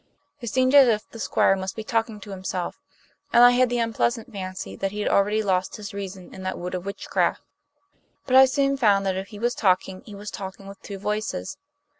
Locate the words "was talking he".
9.37-10.15